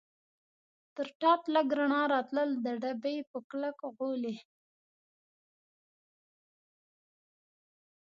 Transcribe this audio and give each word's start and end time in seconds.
تر 0.95 1.07
ټاټ 1.19 1.41
لږ 1.55 1.67
رڼا 1.79 2.01
راتلل، 2.13 2.49
د 2.65 2.67
ډبې 2.81 3.15
په 3.31 3.39
کلک 3.49 3.77
غولي. 3.95 4.35